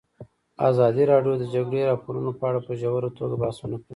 ازادي 0.69 1.03
راډیو 1.11 1.33
د 1.37 1.39
د 1.41 1.45
جګړې 1.55 1.81
راپورونه 1.91 2.31
په 2.39 2.43
اړه 2.49 2.59
په 2.67 2.73
ژوره 2.81 3.09
توګه 3.17 3.35
بحثونه 3.43 3.75
کړي. 3.83 3.89